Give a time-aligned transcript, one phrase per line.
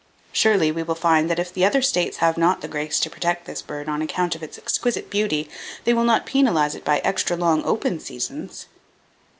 [0.31, 3.45] Surely we will find that if the other states have not the grace to protect
[3.45, 5.47] this bird on account of its exquisite beauty
[5.83, 8.65] they will not penalize it by extra long open seasons.